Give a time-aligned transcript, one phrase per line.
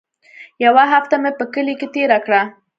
[0.65, 2.41] يوه هفته مې په کلي کښې تېره کړه.